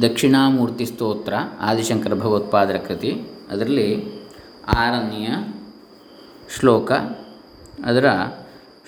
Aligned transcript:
ದಕ್ಷಿಣಾಮೂರ್ತಿ 0.00 0.86
ಸ್ತೋತ್ರ, 0.86 1.34
ಆದಿಶಂಕರ 1.60 2.14
ಭಗವತ್ಪಾದರ 2.14 2.76
ಕೃತಿ, 2.76 3.22
ಅದರಲ್ಲಿ 3.50 4.04
ಆರನೆಯ 4.76 5.28
ಶ್ಲೋಕ, 6.58 6.92
ಅದರ 7.84 8.06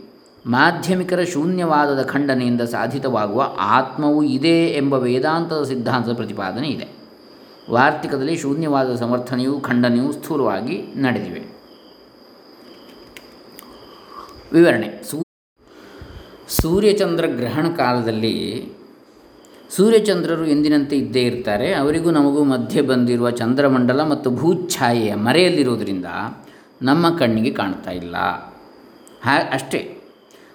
ಮಾಧ್ಯಮಿಕರ 0.46 1.24
ಶೂನ್ಯವಾದದ 1.24 2.02
ಖಂಡನೆಯಿಂದ 2.02 2.60
ಸಾಧಿತವಾಗುವ 2.60 3.56
ಆತ್ಮವು 3.58 4.22
ಇದೆ 4.22 4.66
ಎಂಬ 4.66 4.94
ವೇದಾಂತದ 4.94 5.62
ಸಿದ್ಧಾಂತದ 5.62 6.12
ಪ್ರತಿಪಾದನೆ 6.12 6.68
ಇದೆ. 6.68 6.86
ವಾರ್ತಿಕದಲ್ಲಿ 7.70 8.36
ಶೂನ್ಯವಾದದ 8.36 8.94
ಸಮರ್ಥನೆಯೂ 8.94 9.60
ಖಂಡನೆಯೂ 9.60 10.12
ಸ್ಥೂಲವಾಗಿ 10.12 10.82
ನಡೆದಿವೆ. 10.96 11.42
ವಿವರಣೆ. 14.52 15.02
ಸೂರ್ಯಚಂದ್ರ 16.48 17.26
ಗ್ರಹಣ 17.26 17.68
ಕಾಲದಲ್ಲಿ 17.68 18.68
ಸೂರ್ಯಚಂದ್ರರು 19.70 20.46
ಎಂದಿನಂತೆ 20.46 20.96
ಇದ್ದೇ 20.96 21.22
ಇರ್ತಾರೆ. 21.22 21.72
ಅವರಿಗೂ 21.72 22.10
ನಮಗೂ 22.10 22.44
ಮಧ್ಯೆ 22.44 22.80
ಬಂದಿರುವ 22.80 23.30
ಚಂದ್ರಮಂಡಲ 23.30 24.02
ಮತ್ತು 24.02 24.30
ಭೂಛಾಯೆಯ 24.30 25.14
ಮರೆಯಲ್ಲಿರೋದ್ರಿಂದ 25.14 26.04
ನಮ್ಮ 26.82 27.18
ಕಣ್ಣಿಗೆ 27.18 27.50
ಕಾಣ್ತಾ 27.50 27.90
ಇಲ್ಲ. 27.90 28.16
ಹಾ, 29.22 29.38
ಅಷ್ಟೇ. 29.52 29.96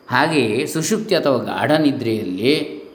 ಹಾಗೆಯೇ 0.08 0.66
ಸುಷುಪ್ತಿ 0.66 1.16
ಅಥವಾ 1.16 1.38
ಗಾಢನಿದ್ರೆಯಲ್ಲಿ 1.38 2.86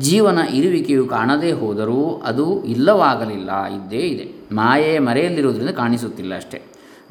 ಜೀವನ 0.00 0.38
ಇರುವಿಕೆಯು 0.38 1.06
ಕಾಣದೇ 1.06 1.52
ಹೋದರೂ 1.52 2.22
ಅದು 2.24 2.64
ಇಲ್ಲವಾಗಲಿಲ್ಲ. 2.64 3.64
ಇದ್ದೇ 3.64 3.96
ಇದೆ. 3.96 4.54
ಮಾಯೆಯ 4.54 4.98
ಮರೆಯಲ್ಲಿರುವುದರಿಂದ 4.98 5.70
ಕಾಣಿಸುತ್ತಿಲ್ಲ 5.70 6.36
ಅಷ್ಟೇ. 6.36 6.62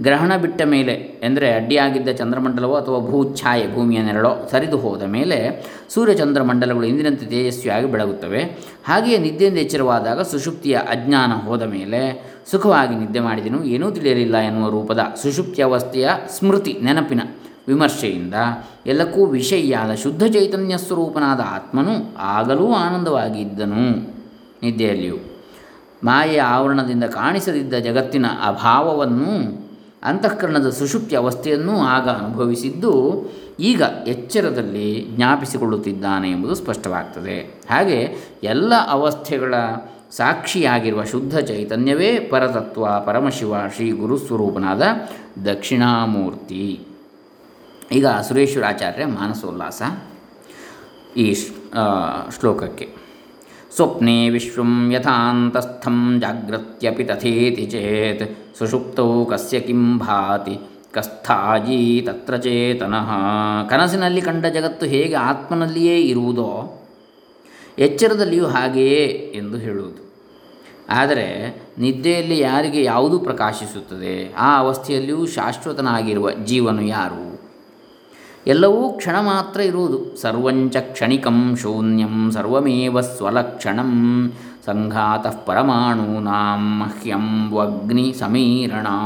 ಗ್ರಹಣ 0.01 0.37
ಬಿಟ್ಟ 0.37 0.61
ಮೇಲೆ 0.61 0.93
ಎಂದರೆ 0.93 1.53
ಅಡ್ಡಿಯಾಗಿದ್ದ 1.53 2.09
ಚಂದ್ರಮಂಡಲವೋ 2.09 2.75
ಅಥವಾ 2.75 2.99
ಭೂಛಾಯೆ 2.99 3.75
ಭೂಮಿಯ 3.75 4.01
ನೆರಳೋ 4.01 4.47
ಸರಿದು 4.51 4.77
ಹೋದ 4.77 5.01
ಮೇಲೆ 5.01 5.65
ಸೂರ್ಯಚಂದ್ರಮಂಡಲಗಳು 5.89 6.85
ಇಂದಿನಂತೆ 6.85 7.25
ತೇಜಸ್ವಿಯಾಗಿ 7.25 7.85
ಬೆಳಗುತ್ತವೆ. 7.85 8.43
ಹಾಗೆಯೇ 8.87 9.17
ನಿದ್ದೆಯಿಂದ 9.17 9.57
ಎಚ್ಚರವಾದಾಗ 9.57 10.21
ಸುಷುಪ್ತಿಯ 10.21 10.77
ಅಜ್ಞಾನ 10.77 11.31
ಹೋದ 11.33 11.61
ಮೇಲೆ 11.61 12.31
ಸುಖವಾಗಿ 12.51 12.95
ನಿದ್ದೆ 12.95 13.19
ಮಾಡಿದನು 13.19 13.63
ಏನೂ 13.63 13.91
ತಿಳಿಯಲಿಲ್ಲ 13.91 14.37
ಎನ್ನುವ 14.37 14.69
ರೂಪದ 14.69 14.99
ಸುಷುಪ್ತಿ 15.21 15.61
ಅವಸ್ಥೆಯ 15.61 16.09
ಸ್ಮೃತಿ 16.29 16.79
ನೆನಪಿನ 16.83 17.21
ವಿಮರ್ಶೆಯಿಂದ 17.67 18.33
ಎಲ್ಲಕ್ಕೂ 18.85 19.25
ವಿಷಯಿಯಾದ 19.25 19.95
ಶುದ್ಧ 19.95 20.23
ಚೈತನ್ಯ 20.23 20.77
ಸ್ವರೂಪನಾದ 20.77 21.39
ಆತ್ಮನು 21.39 22.17
ಆಗಲೂ 22.17 22.73
ಆನಂದವಾಗಿದ್ದನು 22.73 23.89
ನಿದ್ದೆಯಲ್ಲಿಯೂ. 24.63 25.17
ಮಾಯೆಯ 26.03 26.41
ಆವರಣದಿಂದ 26.41 27.03
ಕಾಣಿಸದಿದ್ದ 27.03 27.73
ಜಗತ್ತಿನ 27.73 28.25
ಅಭಾವವನ್ನು 28.25 29.60
ಅಂತಃಕರಣದ 30.03 30.69
ಸುಷುಪ್ತಿ 30.69 31.15
ಅವಸ್ಥೆಯನ್ನು 31.15 31.79
ಆಗ 31.79 32.09
ಅನುಭವಿಸಿದ್ದು 32.09 33.25
ಈಗ 33.59 33.81
ಎಚ್ಚರದಲ್ಲಿ 34.07 35.07
ಜ್ಞಾಪಿಸಿಕೊಳ್ಳುತ್ತಿದ್ದಾನೆ 35.15 36.31
ಎಂಬುದು 36.31 36.55
ಸ್ಪಷ್ಟವಾಗ್ತದೆ. 36.55 37.61
ಹಾಗೆ 37.69 38.15
ಎಲ್ಲ 38.43 38.73
ಅವಸ್ಥೆಗಳ 38.89 39.55
ಸಾಕ್ಷಿಯಾಗಿರುವ 40.11 41.03
ಶುದ್ಧ 41.03 41.37
ಚೈತನ್ಯವೇ 41.39 42.19
ಪರತತ್ವ, 42.19 42.99
ಪರಮಶಿವ, 43.05 43.67
ಶ್ರೀ 43.75 43.91
ಗುರುಸ್ವರೂಪನಾದ 43.91 44.81
ದಕ್ಷಿಣಾಮೂರ್ತಿ. 45.45 46.87
ಈಗ 47.91 48.07
ಸುರೇಶ್ವರಾಚಾರ್ಯ 48.07 49.05
ಮಾನಸೋಲ್ಲಾಸ 49.05 49.81
ಈ 51.17 51.33
ಶ್ಲೋಕಕ್ಕೆ. 52.39 53.00
ಸ್ವಪ್ನೆ 53.75 54.29
ವಿಶ್ವಂ 54.29 54.91
ಯಥಾಂತಸ್ಥಂ 54.91 56.17
ಜಾಗ್ರತ್ಯಪಿ 56.21 57.03
ತಥೇತಿ 57.03 57.65
ಚೇತ್ 57.65 58.57
ಸುಷುಪ್ತೌ 58.57 59.25
ಕಸ್ಯ 59.25 59.59
ಕಿಂ 59.59 59.99
ಭಾತಿ 59.99 60.57
ಕಸ್ಥಾಯಿ 60.93 62.07
ತತ್ರ 62.07 62.37
ಚೇತನಃ 62.37 63.11
ಕನಸಿನಲ್ಲಿ 63.69 64.21
ಕಂಡ 64.21 64.45
ಜಗತ್ತು 64.45 64.85
ಹೇಗೆ 64.85 65.15
ಆತ್ಮನಲ್ಲಿಯೇ 65.15 66.01
ಇರುವುದೋ, 66.01 66.77
ಎಚ್ಚರದಲ್ಲಿಯೂ 67.79 68.45
ಹಾಗೆಯೇ 68.45 69.33
ಎಂದು 69.35 69.57
ಹೇಳುವುದು. 69.57 70.13
ಆದರೆ, 70.89 71.57
ನಿದ್ದೆಯಲ್ಲಿ 71.77 72.39
ಯಾರಿಗೆ 72.39 72.83
ಯಾವುದು 72.83 73.19
ಪ್ರಕಾಶಿಸುತ್ತದೆ, 73.19 74.33
ಆ 74.33 74.59
ಅವಸ್ಥೆಯಲ್ಲಿಯೂ 74.59 75.25
ಶಾಶ್ವತನಾಗಿರುವ 75.25 76.31
ಜೀವನು 76.31 76.81
ಯಾರು? 76.81 77.40
ಎಲ್ಲವೂ 78.47 78.89
ಕ್ಷಣ 78.89 79.19
ಮಾತ್ರ 79.19 79.59
ಇರುವುದು. 79.61 80.21
ಸರ್ವಂಚ 80.21 80.77
ಕ್ಷಣಿಕಂ 80.77 81.55
ಶೂನ್ಯಂ, 81.55 82.31
ಸರ್ವಮೇವ 82.31 83.01
ಸ್ವಲಕ್ಷಣಂ. 83.01 84.31
ಸಂಘಾತಃ 84.65 85.35
ಪರಮಾಣೂನಾಂ 85.45 86.79
ಮಹ್ಯಂ 86.79 87.57
ಅಗ್ನಿ 87.59 88.13
ಸಮೀರಣಾ 88.19 88.97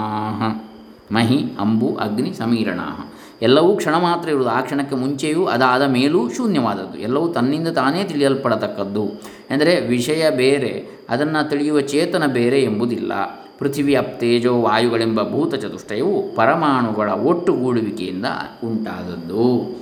ಮಹಿ, 1.11 1.45
ಅಂಬು, 1.59 1.95
ಅಗ್ನಿ 1.95 2.33
ಸಮೀರಣಾ 2.33 3.11
ಎಲ್ಲವೂ 3.41 3.75
ಕ್ಷಣ 3.75 3.95
ಮಾತ್ರ 3.97 4.29
ಇರುವುದು. 4.29 4.49
ಆ 4.49 4.61
ಕ್ಷಣಕ್ಕೆ 4.61 4.95
ಮುಂಚೆಯೂ 4.95 5.45
ಅದಾದ 5.45 5.81
ಮೇಲೂ 5.81 6.29
ಶೂನ್ಯವಾದದ್ದು. 6.29 6.97
ಎಲ್ಲವೂ 6.97 7.27
ತನ್ನಿಂದ 7.27 7.67
ತಾನೇ 7.67 8.03
ತಿಳಿಯಲ್ಪಡತಕ್ಕದ್ದು. 8.03 9.05
ಎಂದರೆ 9.51 9.87
ವಿಷಯ 9.87 10.29
ಬೇರೆ, 10.29 10.87
ಅದನ್ನು 11.09 11.49
ತಿಳಿಯುವ 11.49 11.81
ಚೇತನ 11.81 12.25
ಬೇರೆ 12.25 12.63
ಎಂಬುದಿಲ್ಲ. 12.63 13.44
ಪೃಥಿವಿ 13.59 13.95
ಅಪ್ತೇಜೋ 13.95 14.61
ವಾಯುಗಳೆಂಬ 14.61 15.29
ಭೂತ 15.29 15.55
ಚತುಷ್ಟಯವು 15.55 16.35
ಪರಮಾಣುಗಳ 16.35 17.09
ಒಟ್ಟುಗೂಡುವಿಕೆಯಿಂದ 17.09 18.25
ಉಂಟಾದದ್ದು. 18.63 19.75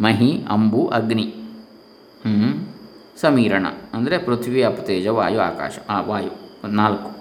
ಮಹಿ, 0.00 0.44
ಅಂಬು, 0.50 0.86
ಅಗ್ನಿ 0.86 1.34
ಸಮೀರಣ, 3.20 3.66
ಅಂದರೆ 3.94 4.18
ಪೃಥ್ವಿ 4.18 4.62
ಅಪ್ತೇಜ 4.62 5.06
ವಾಯು, 5.06 5.40
ಆಕಾಶ, 5.40 5.78
ಆ, 5.88 6.00
ವಾಯು, 6.00 6.30
ನಾಲ್ಕು. 6.68 7.14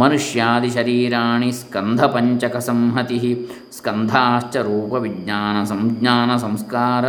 ಮನುಷ್ಯಾದಿ 0.00 0.70
ಶರೀರಾಣಿ 0.70 1.52
ಸ್ಕಂಧ 1.52 2.04
ಪಂಚಕ 2.04 2.56
ಸಂಹತಿ, 2.56 3.46
ಸ್ಕಂಧಾಶ್ಚ 3.72 4.56
ರೂಪ 4.56 4.92
ವಿಜ್ಞಾನ 4.92 5.64
ಸಂಜ್ಞಾನ 5.64 6.36
ಸಂಸ್ಕಾರ, 6.36 7.04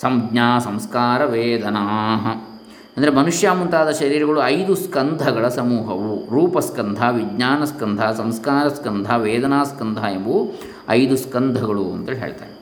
ಸಂಜ್ಞಾ 0.00 0.58
ಸಂಸ್ಕಾರ 0.58 1.24
ವೇದನಾ 1.24 1.80
ಅಂದರೆ 2.96 3.10
ಮನುಷ್ಯ 3.10 3.50
ಮುಂತಾದ 3.50 3.90
ಶರೀರಗಳು 3.90 4.42
ಐದು 4.42 4.74
ಸ್ಕಂಧಗಳ 4.74 5.48
ಸಮೂಹವು. 5.48 6.34
ರೂಪಸ್ಕಂಧ 6.34 7.02
ವಿಜ್ಞಾನ 7.10 7.64
ಸ್ಕಂಧ 7.64 8.02
ಸಂಸ್ಕಾರ 8.02 8.68
ಸ್ಕಂಧ 8.68 9.10
ವೇದನಾ 9.16 9.64
ಸ್ಕಂಧ 9.64 9.98
ಎಂಬು 9.98 10.52
ಐದು 10.88 11.16
ಸ್ಕಂಧಗಳು 11.16 11.84
ಅಂತೇಳಿ 11.92 12.18
ಹೇಳ್ತಾರೆ. 12.18 12.54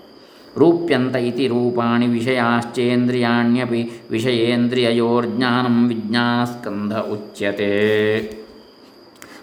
ರೂಪ್ಯಂತ 0.58 1.16
ಇತಿ 1.16 1.46
ರೂಪಾಣಿ 1.46 2.06
ವಿಷಯಾಶ್ಚೇಂದ್ರಿಯಾಣ್ಯಪಿ 2.06 3.90
ವಿಜ್ಞಾನ 4.10 5.88
ವಿಜ್ಞಾನಸ್ಕಂಧ 5.88 6.94
ಉಚ್ಯತೆ. 6.94 7.72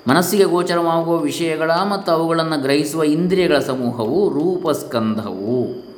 ಮನಸ್ಸಿಗೆ 0.08 0.44
ಗೋಚರವಾಗುವ 0.44 1.18
ವಿಷಯಗಳ 1.18 1.72
ಮತ್ತು 1.72 2.12
ಅವುಗಳನ್ನು 2.12 2.62
ಗ್ರಹಿಸುವ 2.62 3.04
ಇಂದ್ರಿಯಗಳ 3.04 3.60
ಸಮೂಹವು 3.60 4.30
ರೂಪಸ್ಕಂಧವು. 4.30 5.89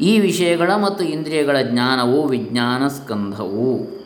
ಈ 0.00 0.20
ವಿಷಯಗಳ 0.20 0.74
ಮತ್ತು 0.74 1.04
ಇಂದ್ರಿಯಗಳ 1.04 1.56
ಜ್ಞಾನವು 1.62 2.26
ವಿಜ್ಞಾನ 2.26 2.88
ಸ್ಕಂಧವು 2.88 3.96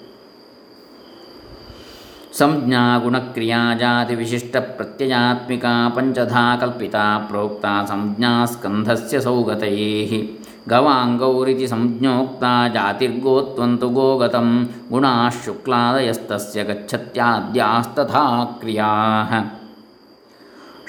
ಸಂಜ್ಞಾ 2.38 2.98
ಗುಣಕ್ರಿಯಾ 2.98 3.74
ಜಾತಿ 3.74 4.14
ವಿಶಿಷ್ಟ 4.14 4.56
ಪ್ರತ್ಯಯಾತ್ಮಿಕ 4.56 5.64
ಪಂಚಧಾ 5.94 6.56
ಕಲ್ಪಿತ 6.56 6.94
ಪ್ರೋಕ್ತ 7.26 7.66
ಸಂಜ್ಞಾ 7.88 8.44
ಸ್ಕಂಧಸ್ಯ 8.44 9.20
ಸೌಗತೈ 9.20 10.22
ಗವಾಂಗೌರಿತಿ 10.68 11.66
ಸಂಜ್ಞೋಕ್ತ 11.66 12.44
ಜಾತಿರ್ಗೋತ್ವಂತು 12.74 13.88
ಗೋಗತಂ 13.88 14.70
ಗುಣಾ 14.90 15.28
ಶುಕ್ಲಾದಯಸ್ತಸ್ಯ 15.44 16.64
ಗಚ್ಚತ್ಯಾದ್ಯಾಸ್ತಥಾ 16.64 18.44
ಕ್ರಿಯಾ. 18.44 18.90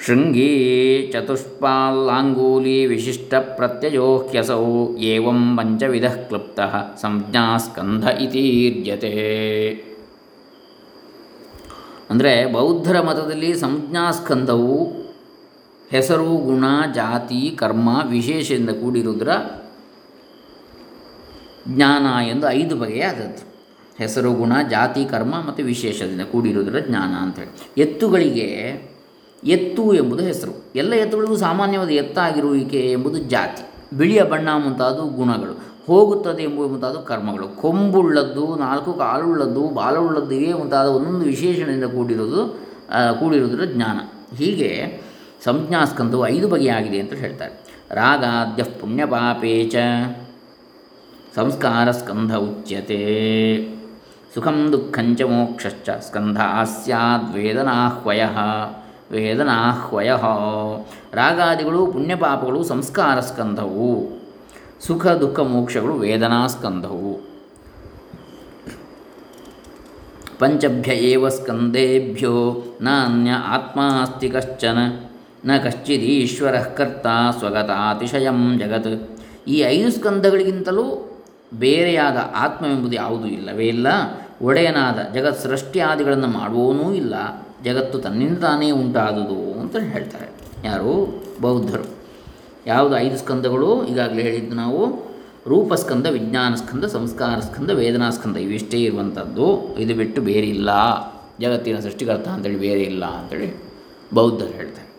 ಶೃಂಗೀ 0.06 0.48
ಚತುಷ್ಪಾಲ್ಲಾಂಗೂಲಿ 1.12 2.86
ವಿಶಿಷ್ಟ 2.86 3.34
ಹ್ಯಸೌ 4.30 4.96
ಏವಂ 4.98 5.56
ಪಂಚವಿಧ 5.56 6.04
ಕ್ಲುಪ್ತ 6.04 6.60
ಸಂಜ್ಞಾಸ್ಕಂಧ 7.02 8.04
ಇತೀರ್ಯತೆ 8.04 9.12
ಅಂದರೆ 12.10 12.52
ಬೌದ್ಧರ 12.52 13.00
ಮತದಲ್ಲಿ 13.00 13.54
ಸಂಜ್ಞಾಸ್ಕಂಧವು 13.54 15.02
ಹೆಸರು, 15.90 16.24
ಗುಣ, 16.24 16.64
ಜಾತಿ, 16.94 17.56
ಕರ್ಮ 17.58 17.88
ವಿಶೇಷದಿಂದ 18.08 18.70
ಕೂಡಿರುವುದರ 18.70 19.28
ಜ್ಞಾನ 21.68 22.06
ಎಂದು 22.28 22.50
ಐದು 22.50 22.76
ಬಗೆಯಾದದ್ದು 22.76 23.44
ಹೆಸರು, 23.98 24.32
ಗುಣ, 24.32 24.52
ಜಾತಿ, 24.70 25.04
ಕರ್ಮ 25.04 25.34
ಮತ್ತು 25.48 25.64
ವಿಶೇಷದಿಂದ 25.64 26.20
ಕೂಡಿರುವುದರ 26.20 26.78
ಜ್ಞಾನ 26.78 27.14
ಅಂತೇಳಿ 27.20 27.82
ಎತ್ತುಗಳಿಗೆ 27.82 28.48
ಎತ್ತು 29.44 29.94
ಎಂಬುದು 29.94 30.22
ಹೆಸರು. 30.24 30.52
ಎಲ್ಲ 30.74 30.92
ಎತ್ತುಗಳಿಗೂ 30.94 31.36
ಸಾಮಾನ್ಯವಾದ 31.36 31.90
ಎತ್ತಾಗಿರುವಿಕೆ 31.90 32.80
ಎಂಬುದು 32.92 33.18
ಜಾತಿ. 33.18 33.62
ಬಿಳಿಯ 33.96 34.22
ಬಣ್ಣ 34.22 34.48
ಮುಂತಾದವು 34.56 35.08
ಗುಣಗಳು. 35.08 35.54
ಹೋಗುತ್ತದೆ 35.86 36.42
ಎಂಬುವ 36.42 36.68
ಮುಂತಾದ 36.68 36.96
ಕರ್ಮಗಳು. 37.06 37.48
ಕೊಂಬುಳ್ಳದ್ದು, 37.60 38.44
ನಾಲ್ಕು 38.56 38.92
ಕಾಲುಳ್ಳದ್ದು, 38.92 39.62
ಬಾಲವುಳ್ಳದ್ದು 39.68 40.34
ಇವೇ 40.34 40.52
ಮುಂತಾದ 40.52 40.88
ಒಂದೊಂದು 40.88 41.24
ವಿಶೇಷಣದಿಂದ 41.26 41.84
ಕೂಡಿರುವುದು 41.84 42.40
ಕೂಡಿರುವುದರ 43.20 43.64
ಜ್ಞಾನ. 43.64 43.98
ಹೀಗೆ 44.36 44.70
ಸಂಜ್ಞಾಸ್ಕಂದವು 45.44 46.26
ಐದು 46.26 46.48
ಬಗೆಯಾಗಿದೆ 46.48 46.98
ಅಂತ 47.00 47.12
ಹೇಳ್ತಾರೆ. 47.12 47.54
ರಾಗಾದ್ಯ 47.90 48.62
ಪುಣ್ಯಪಾಪೇಚ 48.62 49.74
ಸಂಸ್ಕಾರ 51.36 51.90
ಸ್ಕಂಧ 51.90 52.34
ಉಚ್ಯತೆ, 52.36 53.00
ಸುಖಂ 54.34 54.58
ದುಃಖಂಚ 54.72 55.22
ಮೋಕ್ಷಶ್ಚ 55.22 55.90
ಸ್ಕಂಧ 55.90 56.40
ಸ್ಯಾದ್ವೇದನಾಹ್ವಯ 56.64 58.22
ವೇದನಾಹ್ವಯ. 59.12 60.10
ರಾಗಾದಿಗಳು, 61.12 61.86
ಪುಣ್ಯಪಾಪಗಳು, 61.86 62.64
ಸಂಸ್ಕಾರ 62.64 63.20
ಸ್ಕಂಧವು. 63.20 64.22
ಸುಖ, 64.86 65.06
ದುಃಖ, 65.06 65.40
ಮೋಕ್ಷಗಳು, 65.40 65.94
ವೇದನಾ 65.94 66.46
ಸ್ಕಂಧವು. 66.46 67.32
ಪಂಚಭ್ಯ 70.38 70.92
ಏವ 70.92 71.28
ಸ್ಕಂದೇಭ್ಯೋ 71.28 72.64
ನಾನ್ಯ 72.80 73.30
ಆತ್ಮಾಸ್ತಿ 73.30 74.28
ಕಶ್ಚನ, 74.28 74.78
ನ 75.44 75.50
ಕಶ್ಚಿದೀಶ್ವರ 75.64 76.58
ಕರ್ತ 76.58 77.06
ಸ್ವಗತಾತಿಶಯಂ 77.38 78.58
ಜಗತ್. 78.58 79.20
ಈ 79.48 79.58
ಐದು 79.58 79.92
ಸ್ಕಂದಗಳಿಗಿಂತಲೂ 79.92 81.08
ಬೇರೆಯಾದ 81.54 82.16
ಆತ್ಮವೆಂಬುದು 82.36 82.92
ಯಾವುದೂ 82.92 83.26
ಇಲ್ಲವೇ 83.26 83.64
ಇಲ್ಲ. 83.64 83.86
ಒಡೆಯನಾದ 84.42 85.14
ಜಗತ್ 85.14 85.42
ಸೃಷ್ಟಿಯಾದಿಗಳನ್ನು 85.42 86.26
ಮಾಡುವವನೂ 86.26 86.92
ಇಲ್ಲ. 86.92 87.14
ಜಗತ್ತು 87.64 87.98
ತನ್ನಿಂದ 87.98 88.38
ತಾನೇ 88.38 88.70
ಉಂಟಾದುದು 88.70 89.60
ಅಂತ 89.60 89.76
ಹೇಳ್ತಾರೆ. 89.76 90.28
ಯಾರು? 90.64 91.24
ಬೌದ್ಧರು. 91.40 91.84
ಯಾವುದು 92.66 92.98
ಐದು 92.98 93.16
ಸ್ಕಂದಗಳು? 93.16 93.86
ಈಗಾಗಲೇ 93.86 94.22
ಹೇಳಿದ್ದು 94.22 94.56
ನಾವು. 94.56 95.12
ರೂಪಸ್ಕಂದ 95.46 96.06
ವಿಜ್ಞಾನ 96.06 96.54
ಸ್ಕಂದ 96.54 96.84
ಸಂಸ್ಕಾರ 96.84 97.40
ಸ್ಕಂದ 97.40 97.70
ವೇದನಾ 97.70 98.10
ಸ್ಕಂದ 98.10 98.36
ಇವಿಷ್ಟೇ 98.36 98.82
ಇರುವಂಥದ್ದು. 98.82 99.76
ಇದು 99.78 99.94
ಬಿಟ್ಟು 99.94 100.22
ಬೇರೆ 100.22 100.48
ಇಲ್ಲ. 100.48 100.70
ಜಗತ್ತಿನ 101.40 101.78
ಸೃಷ್ಟಿಕರ್ತ 101.78 102.28
ಅಂತೇಳಿ 102.28 102.58
ಬೇರೆ 102.58 102.82
ಇಲ್ಲ 102.82 103.04
ಅಂತೇಳಿ 103.04 103.64
ಬೌದ್ಧರು 104.14 104.48
ಹೇಳ್ತಾರೆ. 104.48 104.92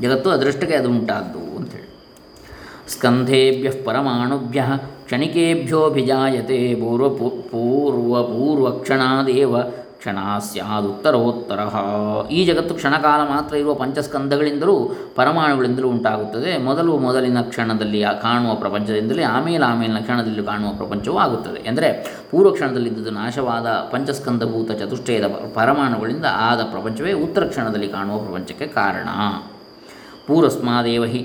ಜಗತ್ತು 0.00 0.30
ಅದೃಷ್ಟಕ್ಕೆ 0.30 0.74
ಅದು 0.74 0.88
ಉಂಟಾದ್ದು 0.88 1.56
ಅಂತೇಳಿ. 1.56 1.90
ಸ್ಕಂಧೇಭ್ಯ 2.88 3.82
ಪರಮಾಣುಭ್ಯ 3.84 4.64
ಕ್ಷಣಿಕೇಭ್ಯೋಭಿಜಾಯತೆ 5.04 6.74
ಪೂರ್ವ 6.74 7.08
ಪೂರ್ವ 7.08 8.22
ಪೂರ್ವಕ್ಷಣಾದೇವ 8.22 9.56
ಕ್ಷಣ 10.00 10.18
ಸ್ಯಾದುತ್ತರೋತ್ತರ. 10.48 11.60
ಈ 12.36 12.40
ಜಗತ್ತು 12.44 12.74
ಕ್ಷಣಕಾಲ 12.74 13.20
ಮಾತ್ರ 13.32 13.52
ಇರುವ 13.56 13.74
ಪಂಚಸ್ಕಂದಗಳಿಂದಲೂ 13.74 14.76
ಪರಮಾಣುಗಳಿಂದಲೂ 15.16 15.88
ಉಂಟಾಗುತ್ತದೆ. 15.88 16.52
ಮೊದಲು 16.68 16.92
ಮೊದಲಿನ 16.98 17.40
ಕ್ಷಣದಲ್ಲಿ 17.50 18.00
ಕಾಣುವ 18.22 18.54
ಪ್ರಪಂಚದಿಂದಲೇ 18.54 19.24
ಆಮೇಲೆ 19.34 19.64
ಆಮೇಲಿನ 19.64 20.00
ಕ್ಷಣದಲ್ಲಿ 20.06 20.44
ಕಾಣುವ 20.46 20.70
ಪ್ರಪಂಚವೂ 20.76 21.18
ಆಗುತ್ತದೆ. 21.18 21.60
ಅಂದರೆ 21.68 21.90
ಪೂರ್ವ 22.30 22.50
ಕ್ಷಣದಲ್ಲಿದ್ದುದು 22.50 23.10
ನಾಶವಾದ 23.10 23.66
ಪಂಚಸ್ಕಂದಭೂತ 23.92 24.70
ಚತುಷ್ಟಯದ 24.80 25.28
ಪರಮಾಣುಗಳಿಂದ 25.54 26.26
ಆದ 26.48 26.62
ಪ್ರಪಂಚವೇ 26.72 27.12
ಉತ್ತರ 27.26 27.44
ಕ್ಷಣದಲ್ಲಿ 27.44 27.88
ಕಾಣುವ 27.88 28.18
ಪ್ರಪಂಚಕ್ಕೆ 28.18 28.68
ಕಾರಣ. 28.80 29.08
ಪೂರಸ್ಮಾದೇವ 30.26 31.04
ಹಿ 31.04 31.20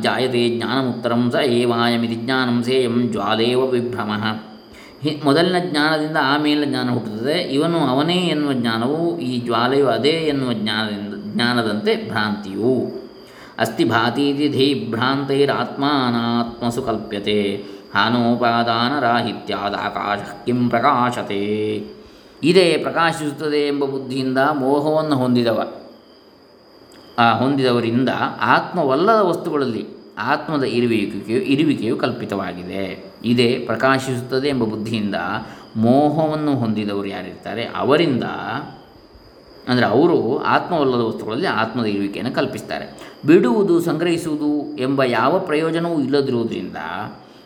ಜಾಯತೆ 0.00 0.42
ಜ್ಞಾನಮುತ್ತರಂ 0.56 1.24
ಸ 1.30 1.42
ಏವಾಯಮಿತಿ 1.56 2.16
ಜ್ಞಾನಂ 2.24 2.58
ಸೇಯಂ 2.62 2.96
ಜ್ವಾಲೇವ 3.12 3.60
ವಿಭ್ರಮ. 3.70 4.12
ಹಿ, 5.02 5.20
ಮೊದಲಿನ 5.24 5.56
ಜ್ಞಾನದಿಂದ 5.58 6.16
ಆಮೇಲೆ 6.22 6.66
ಜ್ಞಾನ 6.66 6.90
ಹುಟ್ಟುತ್ತದೆ. 6.90 7.32
ಇವನು 7.32 7.78
ಅವನೇ 7.78 8.16
ಎನ್ನುವ 8.16 8.52
ಜ್ಞಾನವು 8.52 9.18
ಈ 9.18 9.40
ಜ್ವಾಲೆಯು 9.40 9.86
ಅದೇ 9.86 10.08
ಎನ್ನುವ 10.08 10.52
ಜ್ಞಾನದಿಂದ, 10.52 11.34
ಜ್ಞಾನದಂತೆ 11.34 12.08
ಭ್ರಾಂತಿಯು. 12.08 12.98
ಅಸ್ತಿ 13.58 13.84
ಭಾತೀತಿ 13.84 14.48
ಧೀ 14.48 14.90
ಭ್ರಾಂತೈರಾತ್ಮಾನಾತ್ಮಸು 14.90 16.82
ಕಲ್ಪ್ಯತೆ. 16.82 17.64
ಹಾನೋಪಾದಾನರಾಹಿತ್ಯಾದ 17.94 19.74
ಆಕಾಶ 19.82 20.18
ಕಿಂ 20.46 20.70
ಪ್ರಕಾಶತೆ. 20.70 21.84
ಇದೇ 22.42 22.78
ಪ್ರಕಾಶಿಸುತ್ತದೆ 22.82 23.66
ಎಂಬ 23.68 23.84
ಬುದ್ಧಿಯಿಂದ 23.84 24.38
ಮೋಹವನ್ನು 24.38 25.16
ಹೊಂದಿದವ, 25.16 25.72
ಆ, 27.18 27.32
ಹೊಂದಿದವರಿಂದ 27.32 28.08
ಆತ್ಮವಲ್ಲದ 28.40 29.20
ವಸ್ತುಗಳಲ್ಲಿ 29.20 29.97
ಆತ್ಮದ 30.18 30.64
ಇರುವಿಕೆಯು 30.64 31.40
ಇರುವಿಕೆಯು 31.40 31.96
ಕಲ್ಪಿತವಾಗಿದೆ. 31.96 33.12
ಇದೇ 33.24 33.58
ಪ್ರಕಾಶಿಸುತ್ತದೆ 33.66 34.48
ಎಂಬ 34.48 34.64
ಬುದ್ಧಿಯಿಂದ 34.64 35.14
ಮೋಹವನ್ನು 35.76 36.56
ಹೊಂದಿದವರು 36.56 37.08
ಯಾರಿರ್ತಾರೆ? 37.08 37.64
ಅವರಿಂದ, 37.76 38.24
ಅಂದರೆ 39.68 39.86
ಅವರು 39.86 40.42
ಆತ್ಮವಲ್ಲದ 40.42 41.00
ವಸ್ತುಗಳಲ್ಲಿ 41.00 41.46
ಆತ್ಮದ 41.46 41.86
ಇರುವಿಕೆಯನ್ನು 41.86 42.34
ಕಲ್ಪಿಸ್ತಾರೆ. 42.34 43.14
ಬಿಡುವುದು, 43.26 43.80
ಸಂಗ್ರಹಿಸುವುದು 43.80 44.76
ಎಂಬ 44.76 45.02
ಯಾವ 45.02 45.38
ಪ್ರಯೋಜನವೂ 45.38 46.00
ಇಲ್ಲದಿರುವುದರಿಂದ 46.00 46.76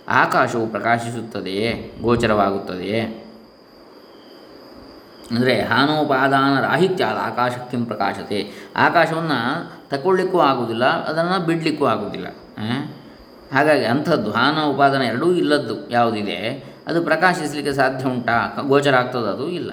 ಆಕಾಶವು 0.09 0.67
ಪ್ರಕಾಶಿಸುತ್ತದೆಯೇ 0.67 1.93
ಗೋಚರವಾಗುತ್ತದೆಯೇ 2.02 3.29
ಅಂದರೆ 5.31 5.62
ಹಾನೋಪಾದಾನ 5.62 6.61
ರಾಹಿತ್ಯ 6.61 7.05
ಆದ 7.05 7.49
ಕಿಂ 7.71 7.85
ಪ್ರಕಾಶತೆ. 7.85 8.50
ಆಕಾಶವನ್ನು 8.76 9.71
ತಗೊಳ್ಳಿಕ್ಕೂ 9.88 10.38
ಆಗುವುದಿಲ್ಲ, 10.38 10.85
ಅದನ್ನು 10.85 11.47
ಬಿಡಲಿಕ್ಕೂ 11.47 11.85
ಆಗುವುದಿಲ್ಲ. 11.85 12.26
ಹಾಗಾಗಿ 13.55 13.85
ಅಂಥ 13.85 14.09
ಧ್ವಾನ 14.27 14.59
ಉಪಾದನ 14.65 15.03
ಎರಡೂ 15.03 15.27
ಇಲ್ಲದ್ದು 15.33 15.77
ಯಾವುದಿದೆ, 15.91 16.39
ಅದು 16.87 16.99
ಪ್ರಕಾಶಿಸಲಿಕ್ಕೆ 17.03 17.73
ಸಾಧ್ಯ 17.73 18.09
ಉಂಟಾ? 18.09 18.37
ಗೋಚರ 18.69 18.95
ಆಗ್ತದೆ 18.95 19.29
ಅದು 19.29 19.47
ಇಲ್ಲ 19.51 19.71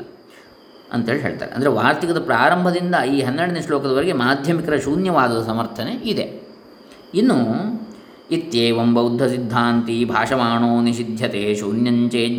ಅಂತೇಳಿ 0.94 1.22
ಹೇಳ್ತಾರೆ. 1.22 1.52
ಅಂದರೆ 1.52 1.70
ವಾರ್ತಿಕದ 1.70 2.20
ಪ್ರಾರಂಭದಿಂದ 2.22 2.96
ಈ 3.14 3.18
ಹನ್ನೆರಡನೇ 3.22 3.62
ಶ್ಲೋಕದವರೆಗೆ 3.62 4.14
ಮಾಧ್ಯಮಿಕರ 4.14 4.78
ಶೂನ್ಯವಾದದ 4.78 5.42
ಸಮರ್ಥನೆ 5.48 5.94
ಇದೆ. 6.14 6.26
ಇನ್ನು, 7.14 7.38
ಇತ್ಯೇವಂ 8.32 8.90
ಬೌದ್ಧ 8.94 9.24
ಸಿದ್ಧಾಂತಿ 9.24 10.06
ಭಾಷಮಾಣೋ 10.06 10.72
ನಿಷಿಧ್ಯತೆ 10.82 11.44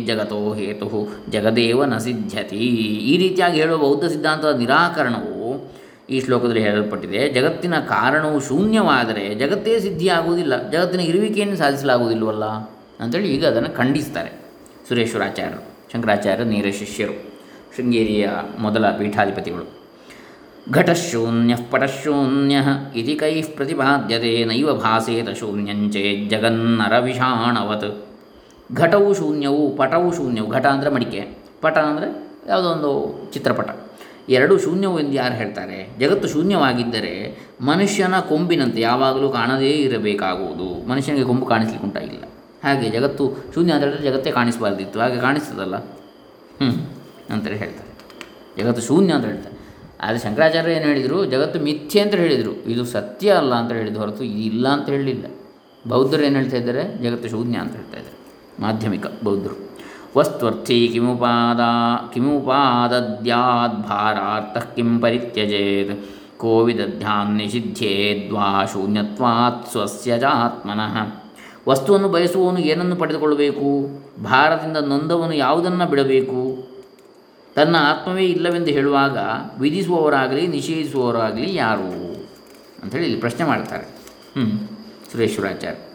ಜಗತೋ 0.09 0.41
ಹೇತು 0.53 1.01
ಜಗದೇವ 1.29 1.85
ನ 1.85 1.97
ಸಿದ್ಧ್ಯತಿ 1.97 2.61
ಈ 3.11 3.17
ರೀತಿಯಾಗಿ 3.17 3.57
ಹೇಳುವ 3.61 3.77
ಬೌದ್ಧ 3.77 4.05
ಸಿದ್ಧಾಂತದ 4.05 4.53
ನಿರಾಕರಣವು 4.57 5.40
ಈ 6.15 6.17
ಶ್ಲೋಕದಲ್ಲಿ 6.25 6.63
ಹೇಳಲ್ಪಟ್ಟಿದೆ, 6.67 7.19
ಜಗತ್ತಿನ 7.29 7.75
ಕಾರಣವು 7.93 8.37
ಶೂನ್ಯವಾದರೆ 8.47 9.23
ಜಗತ್ತೇ 9.41 9.73
ಸಿದ್ಧಿಯಾಗುವುದಿಲ್ಲ, 9.79 10.53
ಜಗತ್ತಿನ 10.69 11.01
ಇರುವಿಕೆಯನ್ನು 11.11 11.57
ಸಾಧಿಸಲಾಗುವುದಿಲ್ಲವಲ್ಲ 11.57 12.45
ಅಂತೇಳಿ 13.03 13.29
ಈಗ 13.35 13.43
ಅದನ್ನು 13.51 13.71
ಖಂಡಿಸ್ತಾರೆ 13.77 14.31
ಸುರೇಶ್ವರಾಚಾರ್ಯರು 14.87 15.61
ಶಂಕರಾಚಾರ್ಯ 15.91 16.45
ನೇರ 16.53 16.67
ಶಿಷ್ಯರು, 16.79 17.15
ಶೃಂಗೇರಿಯ 17.75 18.25
ಮೊದಲ 18.59 18.85
ಪೀಠಾಧಿಪತಿಗಳು. 18.99 19.65
ಘಟಶೂನ್ಯ 20.77 21.53
ಪಟಶೂನ್ಯ 21.71 22.57
ಇತಿ 22.95 23.15
ಕೈ 23.15 23.31
ಪ್ರತಿಪಾದ್ಯತೆ, 23.57 24.31
ನೈವ 24.49 24.73
ಭಾಸೇತ 24.83 25.29
ಶೂನ್ಯಂಚೇ 25.39 26.03
ಜಗನ್ನರ 26.33 26.95
ವಿಷಾಣವತ್. 27.07 27.89
ಘಟವು 28.81 29.09
ಶೂನ್ಯವು 29.19 29.63
ಪಟವು 29.79 30.09
ಶೂನ್ಯವು, 30.17 30.49
ಘಟ 30.57 30.65
ಅಂದರೆ 30.65 30.91
ಮಡಿಕೆ, 30.95 31.21
ಪಟ 31.63 31.77
ಅಂದರೆ 31.91 32.09
ಯಾವುದೋ 32.49 32.69
ಒಂದು 32.75 32.91
ಚಿತ್ರಪಟ. 33.33 33.69
ಎರಡು 34.29 34.59
ಶೂನ್ಯವು 34.59 34.99
ಎಂದು 34.99 35.11
ಯಾರು 35.11 35.33
ಹೇಳ್ತಾರೆ? 35.33 35.97
ಜಗತ್ತು 35.99 36.27
ಶೂನ್ಯವಾಗಿದ್ದರೆ 36.27 37.39
ಮನುಷ್ಯನ 37.61 38.19
ಕೊಂಬಿನಂತೆ 38.19 38.81
ಯಾವಾಗಲೂ 38.81 39.29
ಕಾಣದೇ 39.29 39.69
ಇರಬೇಕಾಗುವುದು. 39.69 40.87
ಮನುಷ್ಯನಿಗೆ 40.87 41.25
ಕೊಂಬು 41.25 41.45
ಕಾಣಿಸ್ಲಿಕ್ಕೆ 41.45 41.87
ಉಂಟಾಗಿಲ್ಲ 41.87 42.23
ಹಾಗೆ 42.63 42.89
ಜಗತ್ತು 42.89 43.35
ಶೂನ್ಯ 43.53 43.73
ಅಂತ 43.73 43.83
ಹೇಳಿದ್ರೆ 43.83 44.03
ಜಗತ್ತೇ 44.03 44.31
ಕಾಣಿಸಬಾರ್ದಿತ್ತು. 44.31 44.99
ಹಾಗೆ 44.99 45.19
ಕಾಣಿಸ್ತದಲ್ಲ? 45.19 45.75
ಹ್ಞೂ 45.75 46.99
ಅಂತೇಳಿ 47.33 47.57
ಹೇಳ್ತಾರೆ. 47.57 47.91
ಜಗತ್ತು 48.63 48.81
ಶೂನ್ಯ 48.81 49.13
ಅಂತ 49.13 49.25
ಹೇಳ್ತಾರೆ. 49.25 49.57
ಆದರೆ 50.01 50.19
ಶಂಕರಾಚಾರ್ಯ 50.19 50.71
ಏನು 50.71 50.85
ಹೇಳಿದರು? 50.85 51.25
ಜಗತ್ತು 51.25 51.59
ಮಿಥ್ಯೆ 51.59 52.01
ಅಂತ 52.01 52.15
ಹೇಳಿದರು. 52.15 52.51
ಇದು 52.51 52.85
ಸತ್ಯ 52.85 53.31
ಅಲ್ಲ 53.31 53.53
ಅಂತ 53.53 53.71
ಹೇಳಿದ 53.71 53.97
ಹೊರತು 53.97 54.23
ಇಲ್ಲ 54.23 54.67
ಅಂತ 54.67 54.89
ಹೇಳಲಿಲ್ಲ 54.89 55.25
ಬೌದ್ಧರು 55.87 56.23
ಏನು 56.23 56.35
ಹೇಳ್ತಾ 56.35 56.57
ಇದ್ದಾರೆ? 56.57 56.83
ಜಗತ್ತು 57.03 57.29
ಶೂನ್ಯ 57.29 57.57
ಅಂತ 57.57 57.71
ಹೇಳ್ತಾ 57.71 57.97
ಇದ್ದಾರೆ. 57.97 58.21
ಮಾಧ್ಯಮಿಕ 58.61 59.05
ಬೌದ್ಧರು. 59.23 59.70
ವಸ್ತ್ವರ್ಥಿ 60.17 60.89
ಕಿಮುಪಾದ 60.93 61.59
ಕಿಮುಪಾದದ್ಯಾದ್ಭಾರಾರ್ಥ 62.13 64.75
ಕಿಂ 64.75 64.99
ಪರಿತ್ಯಜೇತ್? 64.99 66.05
ಕೋವಿದಧ್ಯಾನ್ 66.37 67.37
ನಿಷಿಧ್ಯೇದ್ವಾ 67.37 68.63
ಶೂನ್ಯತ್ವಾತ್ 68.73 69.71
ಸ್ವಸ್ಯ 69.71 70.25
ಆತ್ಮನಃ 70.25 71.21
ವಸ್ತುವನ್ನು 71.69 72.09
ಬಯಸುವವನು 72.09 72.59
ಏನನ್ನು 72.59 72.95
ಪಡೆದುಕೊಳ್ಳಬೇಕು? 72.95 73.89
ಭಾರದಿಂದ 74.23 74.77
ನೊಂದವನು 74.77 75.33
ಯಾವುದನ್ನು 75.33 75.85
ಬಿಡಬೇಕು? 75.85 76.71
ತನ್ನ 77.55 77.75
ಆತ್ಮವೇ 77.79 78.25
ಇಲ್ಲವೆಂದು 78.25 78.67
ಹೇಳುವಾಗ 78.67 79.17
ವಿಧಿಸುವವರಾಗಲಿ, 79.59 80.47
ನಿಷೇಧಿಸುವವರಾಗಲಿ 80.47 81.55
ಯಾರು? 81.55 82.25
ಅಂಥೇಳಿ 82.83 83.05
ಇಲ್ಲಿ 83.05 83.19
ಪ್ರಶ್ನೆ 83.19 83.47
ಮಾಡ್ತಾರೆ. 83.47 83.83
ಹ್ಞೂ 83.83 84.69
ಸುರೇಶ್ವರಾಚಾರ್ಯ. 85.11 85.90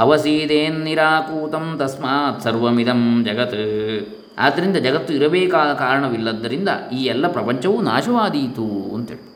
ಅವಸೀದೇನ್ 0.00 0.80
ನಿರಾಕೂತಂ 0.80 1.76
ತಸ್ಮಾತ್ 1.78 2.42
ಸರ್ವಮಿದಂ 2.42 3.24
ಜಗತ್. 3.24 4.20
ಆದ್ದರಿಂದ 4.38 4.76
ಜಗತ್ತು 4.76 5.14
ಇರಬೇಕಾದ 5.14 5.74
ಕಾರಣವಿಲ್ಲದ್ದರಿಂದ 5.74 6.68
ಈ 6.92 6.96
ಎಲ್ಲ 6.96 7.32
ಪ್ರಪಂಚವೂ 7.32 7.80
ನಾಶವಾದೀತು 7.80 8.94
ಅಂತೇಳಿ. 8.94 9.30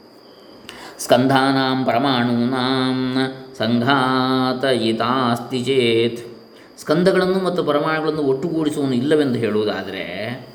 ಸ್ಕಂಧಾನಾಂ 0.98 1.84
ಪರಮಾಣೂನಾಂ 1.84 3.16
ಸಂಘಾತಯಿತಾಸ್ತಿ 3.58 5.64
ಚೇತ್. 5.64 6.40
ಸ್ಕಂದಗಳನ್ನು 6.80 7.44
ಮತ್ತು 7.44 7.64
ಪರಮಾಣುಗಳನ್ನು 7.64 8.22
ಒಟ್ಟುಗೂಡಿಸುವನು 8.22 8.92
ಇಲ್ಲವೆಂದು 8.92 9.38
ಹೇಳುವುದಾದರೆ, 9.38 10.46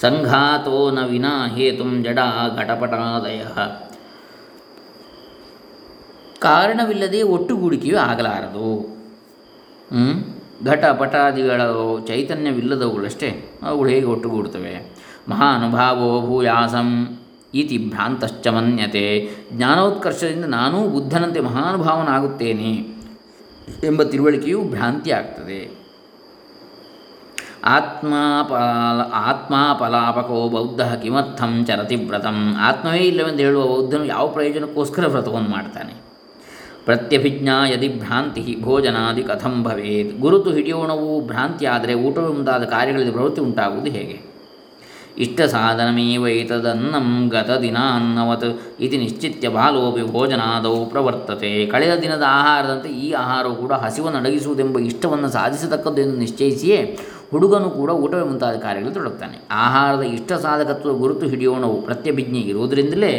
ಸಂಘಾತೋ 0.00 0.90
ನ 0.90 1.06
ವಿನಾ 1.06 1.46
ಹೇತುಂ 1.46 2.04
ಜಡ 2.04 2.18
ಘಟಪಟಾದಯ. 2.56 3.42
ಕಾರಣವಿಲ್ಲದೆ 6.44 7.20
ಒಟ್ಟುಗೂಡಿಕೆಯೂ 7.22 7.98
ಆಗಲಾರದು? 7.98 8.68
ಘಟ 10.64 10.84
ಪಟಾದಿಗಳ 10.84 11.62
ಚೈತನ್ಯವಿಲ್ಲದವುಗಳಷ್ಟೇ 12.08 13.28
ಅವುಗಳು 13.62 13.88
ಹೇಗೆ 13.88 14.06
ಒಟ್ಟುಗೂಡುತ್ತವೆ? 14.06 14.74
ಮಹಾನುಭಾವೋ 15.28 16.08
ಭೂಯಾಸಂ 16.26 17.18
ಇತಿ 17.54 17.76
ಭ್ರಾಂತಶ್ಚ 17.90 18.46
ಮನ್ಯತೆ. 18.48 19.06
ಜ್ಞಾನೋತ್ಕರ್ಷದಿಂದ 19.52 20.44
ನಾನೂ 20.44 20.78
ಬುದ್ಧನಂತೆ 20.88 21.40
ಮಹಾನುಭಾವನಾಗುತ್ತೇನೆ 21.40 22.72
ಎಂಬ 23.84 24.02
ತಿಳುವಳಿಕೆಯು 24.02 24.60
ಭ್ರಾಂತಿ 24.64 25.10
ಆಗ್ತದೆ 25.10 25.60
ಆತ್ಮಾಪಾಲ 27.64 28.98
ಆತ್ಮಾಪಲಾಪಕೋ 29.28 30.38
ಬೌದ್ಧ 30.48 30.82
ಕಿಮರ್ಥಂ 31.02 31.52
ಚರತಿ 31.64 31.96
ವ್ರತಂ. 32.08 32.38
ಆತ್ಮವೇ 32.60 33.02
ಇಲ್ಲವೆಂದು 33.10 33.42
ಹೇಳುವ 33.42 33.62
ಬೌದ್ಧನು 33.66 34.04
ಯಾವ 34.04 34.24
ಪ್ರಯೋಜನಕ್ಕೋಸ್ಕರ 34.26 35.04
ವ್ರತವನ್ನು 35.06 35.50
ಮಾಡ್ತಾನೆ? 35.50 35.94
ಪ್ರತ್ಯಭಿಜ್ಞಾ 36.84 37.66
ಯದಿ 37.66 37.88
ಭ್ರಾಂತಿ 37.88 38.56
ಭೋಜನಾದಿ 38.60 39.22
ಕಥಂ 39.22 39.64
ಭವೇತ್. 39.64 40.20
ಗುರುತು 40.20 40.50
ಹಿಡಿಯೋಣವು 40.50 41.26
ಭ್ರಾಂತಿಯಾದರೆ 41.26 41.94
ಊಟವೇ 41.94 42.28
ಮುಂತಾದ 42.28 42.64
ಕಾರ್ಯಗಳಲ್ಲಿ 42.64 43.12
ಪ್ರವೃತ್ತಿ 43.12 43.40
ಉಂಟಾಗುವುದು 43.40 43.90
ಹೇಗೆ? 43.90 44.16
ಇಷ್ಟ 45.18 45.40
ಸಾಧನಮೇವೈತದನ್ನಂ 45.40 47.28
ಗತ 47.28 47.50
ದಿನಾನ್ನವತ್. 47.50 48.46
ಇತಿ 48.80 48.96
ನಿಶ್ಚಿತ್ಯ 48.96 49.48
ಬಾಲೋಪಿ 49.48 50.02
ಭೋಜನಾದವು 50.12 50.86
ಪ್ರವರ್ತತೆ. 50.86 51.66
ಕಳೆದ 51.66 52.00
ದಿನದ 52.02 52.22
ಆಹಾರದಂತೆ 52.28 52.88
ಈ 52.88 53.12
ಆಹಾರವು 53.12 53.54
ಕೂಡ 53.54 53.72
ಹಸಿವನ್ನು 53.72 54.18
ಅಡಗಿಸುವುದೆಂಬ 54.18 54.78
ಇಷ್ಟವನ್ನು 54.78 55.28
ಸಾಧಿಸತಕ್ಕದ್ದು 55.28 56.02
ಎಂದು 56.02 56.16
ನಿಶ್ಚಯಿಸಿಯೇ 56.16 56.98
ಹುಡುಗನು 57.30 57.70
ಕೂಡ 57.70 57.90
ಊಟವೇ 57.90 58.24
ಮುಂತಾದ 58.24 58.56
ಕಾರ್ಯಗಳಲ್ಲಿ 58.56 58.94
ತೊಡಗುತ್ತಾನೆ 58.94 59.38
ಆಹಾರದ 59.50 60.02
ಇಷ್ಟ 60.02 60.32
ಸಾಧಕತ್ವ 60.32 60.92
ಗುರುತು 60.94 61.26
ಹಿಡಿಯೋಣವು 61.26 61.82
ಪ್ರತ್ಯಭಿಜ್ಞೆ 61.82 62.40
ಇರುವುದರಿಂದಲೇ 62.40 63.14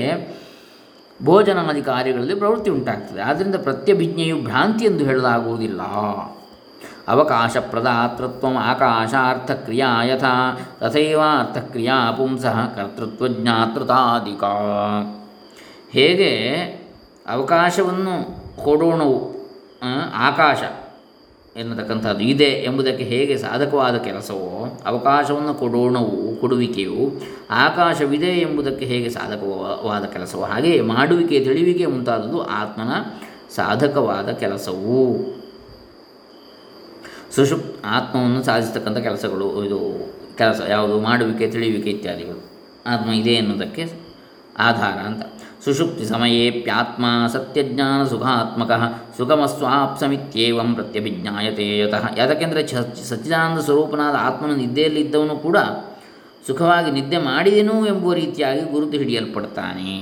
ಭೋಜನಾದಿ 1.24 1.82
ಕಾರ್ಯಗಳಲ್ಲಿ 1.82 2.36
ಪ್ರವೃತ್ತಿ 2.36 2.70
ಉಂಟಾಗ್ತದೆ. 2.70 3.22
ಆದ್ದರಿಂದ 3.22 3.56
ಪ್ರತ್ಯಭಿಜ್ಞೆಯು 3.56 4.44
ಭ್ರಾಂತಿ 4.44 4.86
ಎಂದು 4.86 5.06
ಹೇಳಲಾಗುವುದಿಲ್ಲ. 5.06 5.82
ಅವಕಾಶ 7.08 7.58
ಪ್ರದಾತೃತ್ವ 7.58 8.48
ಆಕಾಶಾರ್ಥಕ್ರಿಯಾ 8.62 10.04
ಯಥಾ 10.04 10.60
ತಥೈವ 10.80 11.20
ಅರ್ಥಕ್ರಿಯಾ 11.20 12.12
ಪುಂಸಃ 12.12 12.66
ಕರ್ತೃತ್ವಜ್ಞಾತೃತಾದಿಕ 12.66 14.44
ಹೇಗೆ 15.92 16.62
ಅವಕಾಶವನ್ನು 17.30 18.46
ಕೊಡೋಣವು 18.64 19.36
ಆಕಾಶ 20.14 20.64
ಎನ್ನತಕ್ಕಂಥದ್ದು. 21.56 22.24
ಇದೆ 22.24 22.44
ಎಂಬುದಕ್ಕೆ 22.44 23.04
ಹೇಗೆ 23.04 23.38
ಸಾಧಕವಾದ 23.38 23.98
ಕೆಲಸವೋ, 23.98 24.82
ಅವಕಾಶವನ್ನು 24.86 25.54
ಕೊಡೋಣವು, 25.54 26.36
ಕೊಡುವಿಕೆಯು, 26.36 27.22
ಆಕಾಶವಿದೆ 27.50 28.26
ಎಂಬುದಕ್ಕೆ 28.26 28.86
ಹೇಗೆ 28.86 29.10
ಸಾಧಕವಾದ 29.10 30.04
ಕೆಲಸವೋ 30.04 30.42
ಹಾಗೆಯೇ 30.42 30.82
ಮಾಡುವಿಕೆ, 30.82 31.44
ತಿಳಿವಿಕೆ 31.44 31.86
ಮುಂತಾದದ್ದು 31.86 32.42
ಆತ್ಮನ 32.42 32.92
ಸಾಧಕವಾದ 33.56 34.30
ಕೆಲಸವು. 34.30 35.18
ಸುಷುಪ್ 37.36 37.86
ಆತ್ಮವನ್ನು 37.86 38.44
ಸಾಧಿಸತಕ್ಕಂಥ 38.44 38.98
ಕೆಲಸಗಳು 38.98 39.66
ಇದು, 39.66 39.80
ಕೆಲಸ 40.38 40.62
ಯಾವುದು, 40.70 41.02
ಮಾಡುವಿಕೆ 41.02 41.48
ತಿಳಿಯುವಿಕೆ 41.48 41.90
ಇತ್ಯಾದಿಗಳು. 41.90 42.52
ಆತ್ಮ 42.86 43.12
ಇದೆ 43.12 43.30
ಎನ್ನುವುದಕ್ಕೆ 43.30 43.92
ಆಧಾರ 44.58 45.00
ಅಂತ. 45.00 45.35
ಸುಷುಪ್ತಿ 45.66 46.06
ಸಮಯೇಪ್ಯಾತ್ಮ 46.06 47.06
ಸತ್ಯಜ್ಞಾನ 47.34 48.02
ಸುಖಾತ್ಮಕ 48.06 48.72
ಸುಖಮಸ್ವಾಪ್ಸಮಿತ್ಯೇವಂ 49.18 50.70
ಪ್ರತ್ಯಭಿಜ್ಞಾಯತೆ 50.74 51.66
ಯತಃ 51.80 52.04
ಯಾತಕ್ಕೆಂದರೆ 52.18 52.64
ಚ 52.68 52.74
ಸಚ್ಚಿದಾನಂದ 53.10 53.60
ಸ್ವರೂಪನಾದ 53.60 54.16
ಆತ್ಮನ 54.20 54.54
ನಿದ್ದೆಯಲ್ಲಿದ್ದವನು 54.56 55.36
ಕೂಡ 55.36 55.58
ಸುಖವಾಗಿ 56.48 56.92
ನಿದ್ದೆ 56.92 57.18
ಮಾಡಿದೆನು 57.18 57.76
ಎಂಬುವ 57.88 58.14
ರೀತಿಯಾಗಿ 58.14 58.72
ಗುರುತು 58.72 58.98
ಹಿಡಿಯಲ್ಪಡ್ತಾನೆ. 58.98 59.94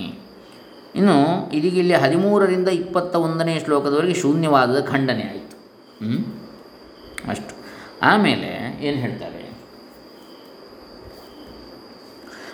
ಇನ್ನು 0.95 1.17
ಇದೀಗ 1.53 1.77
ಇಲ್ಲಿ 1.77 1.93
ಹದಿಮೂರರಿಂದ 1.93 2.69
ಇಪ್ಪತ್ತ 2.81 3.15
ಒಂದನೇ 3.15 3.55
ಶ್ಲೋಕದವರೆಗೆ 3.65 4.13
ಶೂನ್ಯವಾದದ 4.13 4.81
ಖಂಡನೆ 4.81 5.23
ಆಯಿತು. 5.23 5.55
ಅಷ್ಟು. 7.29 7.53
ಆಮೇಲೆ 8.01 8.49
ಏನು 8.81 8.97
ಹೇಳ್ತಾರೆ? 8.97 9.32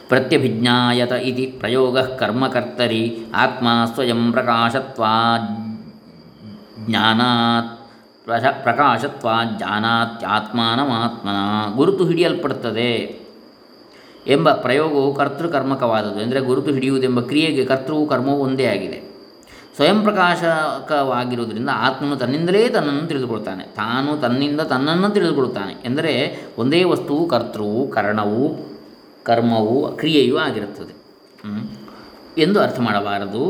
ಪ್ರತ್ಯಭಿಜ್ಞಾಯತ 0.09 1.11
ಇತಿ 1.11 1.45
ಪ್ರಯೋಗ 1.45 1.99
ಕರ್ಮಕರ್ತರಿ 1.99 3.17
ಆತ್ಮ 3.35 3.67
ಸ್ವಯಂ 3.93 4.31
ಪ್ರಕಾಶತ್ವಾ 4.31 5.37
ಜ್ಞಾನಾತ್ 6.85 7.79
ಪ್ರಶ 8.25 8.43
ಪ್ರಕಾಶತ್ವಾ 8.63 9.33
ಜ್ಞಾನಾತ್ಯಾತ್ಮಾನಮಾತ್ಮನ 9.57 11.35
ಗುರುತು 11.75 12.07
ಹಿಡಿಯಲ್ಪಡುತ್ತದೆ 12.07 13.19
ಎಂಬ 14.27 14.51
ಪ್ರಯೋಗವು 14.51 15.15
ಕರ್ತೃಕರ್ಮಕವಾದದ್ದು. 15.15 16.21
ಎಂದರೆ 16.21 16.39
ಗುರುತು 16.39 16.71
ಹಿಡಿಯುವುದೆಂಬ 16.71 17.19
ಕ್ರಿಯೆಗೆ 17.19 17.65
ಕರ್ತೃವು 17.65 18.07
ಕರ್ಮವು 18.07 18.39
ಒಂದೇ 18.39 18.65
ಆಗಿದೆ. 18.65 19.11
ಸ್ವಯಂ 19.75 20.01
ಪ್ರಕಾಶಕವಾಗಿರುವುದರಿಂದ 20.01 21.69
ಆತ್ಮನು 21.73 22.15
ತನ್ನಿಂದಲೇ 22.15 22.69
ತನ್ನನ್ನು 22.69 23.07
ತಿಳಿದುಕೊಳ್ತಾನೆ. 23.07 23.63
ತಾನು 23.63 24.17
ತನ್ನಿಂದ 24.17 24.61
ತನ್ನನ್ನು 24.61 25.09
ತಿಳಿದುಕೊಳ್ಳುತ್ತಾನೆ 25.09 25.75
ಎಂದರೆ 25.85 26.37
ಒಂದೇ 26.57 26.83
ವಸ್ತುವು 26.83 27.27
ಕರ್ತೃವು, 27.27 27.87
ಕರಣವು 27.87 28.69
ಕರ್ಮವು 29.29 29.97
ಕ್ರಿಯೆಯೂ 29.97 30.37
ಆಗಿರುತ್ತದೆ. 30.37 30.95
ಎಂದು 32.41 32.59
ಅರ್ಥ 32.59 32.79
ಮಾಡಬಾರದು. 32.79 33.43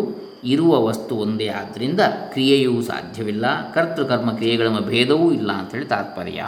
ಇರುವ 0.43 0.83
ವಸ್ತು 0.83 1.15
ಒಂದೇ 1.15 1.47
ಆದ್ದರಿಂದ 1.47 1.99
ಕ್ರಿಯೆಯೂ 2.01 2.81
ಸಾಧ್ಯವಿಲ್ಲ. 2.81 3.71
ಕರ್ತೃಕರ್ಮ 3.71 4.31
ಕ್ರಿಯೆಗಳ 4.31 4.67
ಭೇದವೂ 4.69 5.31
ಇಲ್ಲ 5.31 5.51
ಅಂಥೇಳಿ 5.51 5.85
ತಾತ್ಪರ್ಯ. 5.85 6.43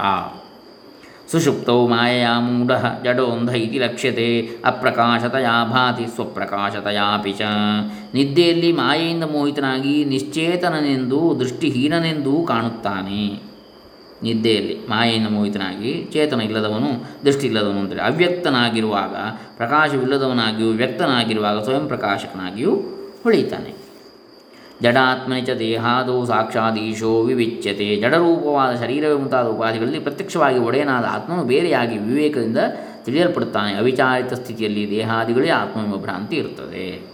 ಸುಷುಪ್ತೌ 1.32 1.88
ಮಾಯಾ 1.88 2.40
ಮೂಢ 2.40 2.72
ಜಡೋಂಧ 3.04 3.50
ಇತಿ 3.50 3.80
ಲಕ್ಷ್ಯತೆ. 3.80 4.50
ಅಪ್ರಕಾಶತಯಾ 4.66 5.66
ಭಾತಿ 5.66 6.16
ಸ್ವಪ್ರಕಾಶತಯಾಪಿ 6.16 7.32
ಚ. 7.32 7.42
ನಿದ್ದೆಯಲ್ಲಿ 8.14 8.72
ಮಾಯೆಯಿಂದ 8.72 9.24
ಮೋಹಿತನಾಗಿ 9.24 10.06
ನಿಶ್ಚೇತನನೆಂದು 10.06 11.36
ದೃಷ್ಟಿಹೀನನೆಂದೂ 11.40 12.46
ಕಾಣುತ್ತಾನೆ. 12.48 13.51
ನಿದ್ದೆಯಲ್ಲಿ 14.24 14.80
ಮಾಯೆಯಿಂದ 14.90 15.28
ಮೋಹಿತನಾಗಿ 15.28 16.10
ಚೇತನ 16.14 16.42
ಇಲ್ಲದವನು, 16.42 17.06
ದೃಷ್ಟಿ 17.26 17.48
ಇಲ್ಲದವನು 17.48 17.80
ಅಂತೇಳಿ 17.80 18.02
ಅವ್ಯಕ್ತನಾಗಿರುವಾಗ, 18.02 19.16
ಪ್ರಕಾಶವಿಲ್ಲದವನಾಗಿಯೂ 19.58 20.72
ವ್ಯಕ್ತನಾಗಿರುವಾಗ 20.72 21.64
ಸ್ವಯಂ 21.64 21.88
ಪ್ರಕಾಶಕನಾಗಿಯೂ 21.88 22.76
ಹೊಳೆಯುತ್ತಾನೆ 23.24 23.82
ಜಡಾತ್ಮನಿ 24.82 25.42
ಚ 25.42 25.50
ದೇಹಾದೋ 25.50 26.26
ಸಾಕ್ಷಾದೀಶೋ 26.26 27.24
ವಿವಿಚ್ಯತೆ. 27.24 27.96
ಜಡರೂಪವಾದ 27.96 28.76
ಶರೀರವೇ 28.76 29.14
ಮುಂತಾದ 29.14 29.46
ಉಪಾಧಿಗಳಲ್ಲಿ 29.46 30.00
ಪ್ರತ್ಯಕ್ಷವಾಗಿ 30.00 30.60
ಒಡೆಯನಾದ 30.60 31.06
ಆತ್ಮನು 31.10 31.44
ಬೇರೆಯಾಗಿ 31.44 31.98
ವಿವೇಕದಿಂದ 31.98 32.58
ತಿಳಿಯಲ್ಪಡುತ್ತಾನೆ. 33.06 33.74
ಅವಿಚಾರಿತ 33.74 34.34
ಸ್ಥಿತಿಯಲ್ಲಿ 34.34 34.90
ದೇಹಾದಿಗಳೇ 34.90 35.50
ಆತ್ಮವೆಂಬ 35.50 35.96
ಭ್ರಾಂತಿ 35.96 36.36
ಇರುತ್ತದೆ. 36.36 37.11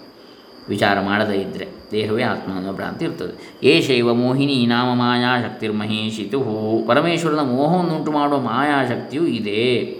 ವಿಚಾರ 0.69 1.01
ಮಾಡದೇ 1.01 1.37
ಇದ್ದರೆ 1.37 1.67
ದೇಹವೇ 1.91 2.23
ಆತ್ಮ 2.23 2.55
ಅನ್ನೋ 2.55 2.73
ಭ್ರಾಂತಿ 2.73 3.05
ಇರ್ತದೆ. 3.05 3.59
ಏಷೈವ 3.63 4.13
ಮೋಹಿನಿ 4.13 4.65
ನಾಮ 4.65 4.99
ಮಾಯಾಶಕ್ತಿರ್ಮಹೇಶಿತು 4.99 6.41
ಪರಮೇಶ್ವರನ 6.87 7.39
ಮೋಹವನ್ನುಂಟು 7.39 8.11
ಮಾಡುವ 8.11 8.39
ಮಾಯಾಶಕ್ತಿಯು 8.39 9.27
ಇದೆ. 9.27 9.97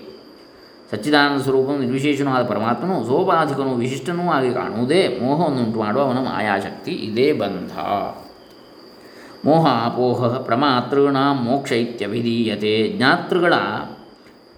ಸಚ್ಚಿದಾನಂದ 0.92 1.42
ಸ್ವರೂಪನು, 1.42 1.80
ನಿರ್ವಿಶೇಷನೂ 1.80 2.32
ಆದ 2.32 2.46
ಪರಮಾತ್ಮನು, 2.46 3.06
ಸೋಪಾಧಿಕನು 3.06 3.76
ವಿಶಿಷ್ಟನೂ 3.76 4.32
ಆಗಿ 4.32 4.54
ಕಾಣುವುದೇ. 4.54 5.20
ಮೋಹವನ್ನುಂಟು 5.22 5.80
ಮಾಡುವ 5.80 6.02
ಅವನ 6.02 6.18
ಮಾಯಾಶಕ್ತಿ 6.18 6.92
ಇದೇ 6.92 7.34
ಬಂಧ. 7.34 7.72
ಮೋಹ 9.46 9.68
ಅಪೋಹ 9.86 10.38
ಪ್ರಮಾತೃಣ 10.38 11.18
ಮೋಕ್ಷ 11.34 11.72
ಇತ್ಯಭಿಧೀಯತೆ 11.72 12.94
ಜ್ಞಾತೃಗಳ 12.98 13.54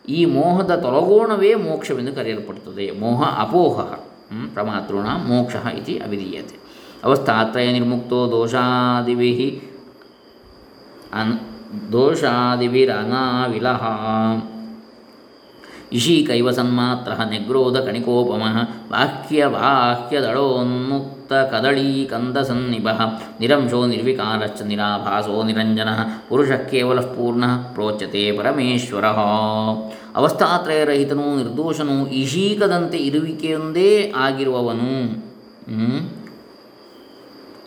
ಈ 0.09 0.25
ಮೋಹದ 0.25 0.75
ತೊಲಗೋಣವೇ 0.75 1.55
ಮೋಕ್ಷವೆಂದು 1.55 2.13
ಕರೆಯಲ್ಪಡುತ್ತದೆ 2.13 2.91
ಮೋಹ 2.91 3.41
ಅಪೋಹ. 3.41 4.08
ಪ್ರಮಾತೃಣ 4.53 5.05
ಮೋಕ್ಷ 5.07 5.55
ಇತಿ 5.55 5.97
ಅವಿಧೀಯತೆ. 5.97 6.59
ಅವಸ್ಥಾತ್ರಯ 7.03 7.71
ನಿರ್ಮುಕ್ತೋ 7.71 8.31
ದೋಷಾದಿಭಿ 8.31 9.61
ಅನ್ 11.13 11.39
ದೋಷಾದಿಭಿರನಾವಿಲಹ 11.91 13.83
ಇಶೀಕೈವ 15.93 16.51
ಸನ್ಮಾತ್ರ 16.51 17.11
ನಿಗ್ರೋಧ 17.29 17.77
ಕಣಿಕೋಪಮ 17.77 18.43
ಬಾಹ್ಯ 18.89 19.45
ಬಾಹ್ಯದಳೋನ್ಮುಕ್ತ 19.45 21.33
ಕದಳೀ 21.33 22.05
ಕಂದಸನ್ನಿಭ 22.05 22.87
ನಿರಂಶೋ 23.39 23.85
ನಿರ್ವಿಕಾರಶ್ಚ 23.85 24.61
ನಿರಾಭಾಸೋ 24.61 25.43
ನಿರಂಜನ 25.43 25.89
ಪುರುಷ 26.29 26.51
ಕೇವಲ 26.51 26.99
ಪೂರ್ಣ 26.99 27.45
ಪ್ರೋಚ್ಯತೆ 27.45 28.37
ಪರಮೇಶ್ವರ. 28.37 29.05
ಅವಸ್ಥಾತ್ರಯರಹಿತನು 30.15 31.37
ನಿರ್ದೋಷನು 31.37 32.07
ಇಶೀಕದಂತೆ 32.07 32.97
ಇರುವಿಕೆಯೊಂದೇ 32.97 34.13
ಆಗಿರುವವನು 34.15 34.91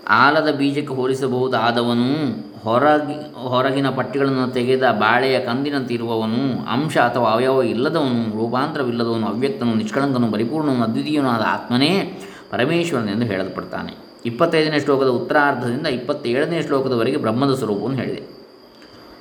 ಆಲದ 0.09 0.51
ಬೀಜಕ್ಕೆ 0.55 0.95
ಹೋಲಿಸಬಹುದಾದವನು. 0.95 2.52
ಹೊರಗಿ, 2.65 3.35
ಹೊರಗಿನ 3.35 3.91
ಪಟ್ಟಿಗಳನ್ನು 3.91 4.51
ತೆಗೆದ 4.53 4.83
ಬಾಳೆಯ 4.91 5.39
ಕಂದಿನಂತಿರುವವನು, 5.39 6.67
ಅಂಶ 6.69 6.99
ಅಥವಾ 6.99 7.31
ಅವಯವ 7.31 7.63
ಇಲ್ಲದವನು, 7.63 8.39
ರೂಪಾಂತರವಿಲ್ಲದವನು, 8.39 9.27
ಅವ್ಯಕ್ತನು, 9.27 9.75
ನಿಷ್ಕಳಂಕನು, 9.75 10.33
ಪರಿಪೂರ್ಣನು, 10.33 10.83
ಅದ್ವಿತೀಯನಾದ 10.83 11.43
ಆತ್ಮನೇ 11.47 12.21
ಪರಮೇಶ್ವರನೆಂದು 12.51 13.27
ಹೇಳಲ್ಪಡ್ತಾನೆ. 13.27 13.93
ಇಪ್ಪತ್ತೈದನೇ 14.27 14.81
ಶ್ಲೋಕದ 14.81 15.07
ಉತ್ತರಾರ್ಧದಿಂದ 15.07 15.87
ಇಪ್ಪತ್ತೇಳನೇ 15.87 16.63
ಶ್ಲೋಕದವರೆಗೆ 16.63 17.17
ಬ್ರಹ್ಮದ 17.17 17.55
ಸ್ವರೂಪವನ್ನು 17.55 17.99
ಹೇಳಿದೆ. 17.99 18.23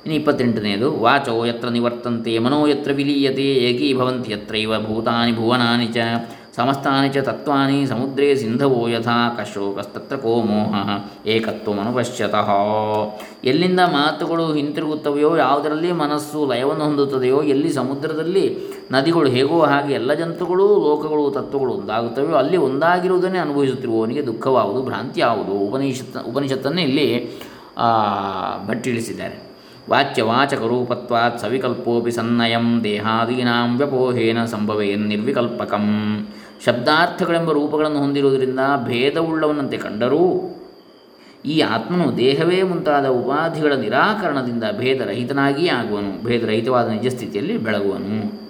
ಇನ್ನು 0.04 0.14
ಇಪ್ಪತ್ತೆಂಟನೆಯದು, 0.14 0.92
ವಾಚೋ 1.00 1.44
ಯತ್ರ 1.44 1.68
ನಿವರ್ತಂತೆ, 1.68 2.38
ಮನೋ 2.38 2.66
ಯತ್ರ 2.66 2.92
ವಿಲೀಯತೆ, 2.92 3.42
ಏಕೀಭವಂತಿ 3.42 4.32
ಯತ್ರೈವ 4.32 4.78
ಭೂತಾನಿ 4.78 5.32
ಭುವನಾನಿ 5.36 5.86
ಚ. 5.86 5.96
ಸಮಸ್ತಾನಿ 6.56 7.08
ಚ 7.08 7.18
ತತ್ವಾನಿ 7.18 7.86
ಸಮುದ್ರೇ 7.86 8.26
ಸಿಂಧವೋ 8.40 8.80
ಯಥಾ 8.88 9.14
ಕಶೋಕಸ್ತತ್ರ 9.36 10.16
ಕೋ 10.16 10.32
ಮೋಹ, 10.42 10.74
ಏಕತ್ವಮನುಪಶ್ಯತಃ. 11.26 12.48
ಎಲ್ಲಿಂದ 13.44 13.80
ಮಾತುಗಳು 13.94 14.46
ಹಿಂತಿರುಗುತ್ತವೆಯೋ, 14.54 15.30
ಯಾವುದರಲ್ಲಿ 15.36 15.92
ಮನಸ್ಸು 15.92 16.40
ಲಯವನ್ನು 16.50 16.84
ಹೊಂದುತ್ತದೆಯೋ, 16.84 17.38
ಎಲ್ಲಿ 17.42 17.70
ಸಮುದ್ರದಲ್ಲಿ 17.72 18.44
ನದಿಗಳು 18.92 19.30
ಹೇಗೋ 19.30 19.60
ಹಾಗೆ 19.60 19.94
ಎಲ್ಲ 19.94 20.14
ಜಂತುಗಳು, 20.14 20.66
ಲೋಕಗಳು, 20.88 21.24
ತತ್ವಗಳು 21.30 21.72
ಒಂದಾಗುತ್ತವೆಯೋ, 21.72 22.36
ಅಲ್ಲಿ 22.42 22.56
ಒಂದಾಗಿರುವುದನ್ನೇ 22.56 23.38
ಅನುಭವಿಸುತ್ತಿರುವವನಿಗೆ 23.38 24.24
ದುಃಖವಾಗುವುದು 24.26 24.82
ಭ್ರಾಂತಿ 24.82 25.20
ಯಾವುದು 25.20 25.54
ಉಪನಿಷತ್, 25.68 26.20
ಉಪನಿಷತ್ತನ್ನೇ 26.26 26.82
ಇಲ್ಲಿ 26.82 27.08
ಭಟ್ಟಿಳಿಸಿದ್ದಾರೆ. 28.68 29.38
ವಾಚ್ಯವಾಚಕರೂಪತ್ವಾತ್ 29.90 31.38
ಸವಿಕಲ್ಪೋಪಿ 31.40 32.10
ಸನ್ನಯಂ 32.10 32.66
ದೇಹಾದೀನಾಂ 32.84 33.70
ವ್ಯಪೋಹೇನ 33.78 34.44
ಸಂಭವೇನ್ 34.44 35.04
ನಿರ್ವಿಕಲ್ಪಕಂ. 35.08 35.86
ಶಬ್ದಾರ್ಥಗಳೆಂಬ 36.64 37.52
ರೂಪಗಳನ್ನು 37.52 37.98
ಹೊಂದಿರುವುದರಿಂದ 37.98 38.60
ಭೇದವುಳ್ಳವನಂತೆ 38.84 39.76
ಕಂಡರೂ 39.76 40.56
ಈ 41.44 41.60
ಆತ್ಮನು 41.60 42.16
ದೇಹವೇ 42.16 42.62
ಮುಂತಾದ 42.62 43.06
ಉಪಾಧಿಗಳ 43.06 43.72
ನಿರಾಕರಣದಿಂದ 43.72 44.64
ಭೇದರಹಿತನಾಗಿಯೇ 44.78 45.68
ಆಗುವನು. 45.68 46.24
ಭೇದರಹಿತವಾದ 46.24 46.88
ನಿಜಸ್ಥಿತಿಯಲ್ಲಿ 46.88 47.58
ಬೆಳಗುವನು. 47.58 48.42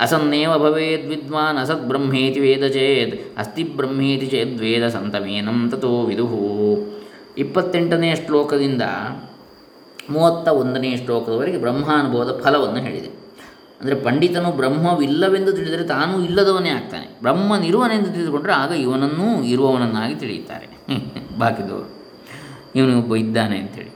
ಅಸನ್ನೇವ 0.00 0.58
ಭವೇದ್ 0.58 1.08
ವಿದ್ವಾನ್ 1.08 1.58
ಅಸತ್ 1.58 1.84
ಬ್ರಹ್ಮೇತಿ 1.84 2.40
ವೇದ 2.40 2.66
ಚೇದ್ 2.66 3.38
ಅಸ್ತಿ 3.38 3.62
ಬ್ರಹ್ಮೇತಿ 3.64 4.26
ಚೇದ್ 4.26 4.60
ವೇದ 4.60 4.88
ಸಂತಮೇನಂ 4.88 5.70
ತೋ 5.70 6.02
ವಿದುಹು 6.02 6.76
ಇಪ್ಪತ್ತೆಂಟನೇ 7.38 8.14
ಶ್ಲೋಕದಿಂದ 8.16 8.82
ಮೂವತ್ತ 10.10 10.48
ಒಂದನೇ 10.48 10.96
ಶ್ಲೋಕದವರೆಗೆ 10.96 11.58
ಬ್ರಹ್ಮಾನುಭವದ 11.58 12.40
ಫಲವನ್ನು 12.44 12.78
ಹೇಳಿದೆ. 12.78 13.19
ಅಂದರೆ 13.80 13.94
ಪಂಡಿತನು 13.94 14.50
ಬ್ರಹ್ಮವಿಲ್ಲವೆಂದು 14.52 15.52
ತಿಳಿದರೆ 15.52 15.84
ತಾನೂ 15.84 16.20
ಇಲ್ಲದವನೇ 16.22 16.68
ಆಗ್ತಾನೆ. 16.68 17.06
ಬ್ರಹ್ಮನಿರುವನೆಂದು 17.22 18.10
ತಿಳಿದುಕೊಂಡರೆ 18.12 18.52
ಆಗ 18.52 18.70
ಇವನನ್ನೂ 18.70 19.42
ಇರುವವನನ್ನಾಗಿ 19.42 20.14
ತಿಳಿಯುತ್ತಾರೆ. 20.14 20.66
ಬಾಕಿದವರು 21.38 21.88
ಇವನು 22.76 22.98
ಒಬ್ಬ 22.98 23.16
ಇದ್ದಾನೆ 23.16 23.58
ಅಂತೇಳಿ. 23.58 23.90